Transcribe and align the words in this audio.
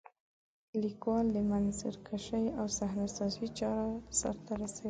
لیکوال 0.83 1.25
د 1.35 1.37
منظرکشۍ 1.51 2.45
او 2.59 2.65
صحنه 2.77 3.07
سازۍ 3.17 3.47
چاره 3.59 3.85
سرته 4.19 4.51
رسوي. 4.59 4.79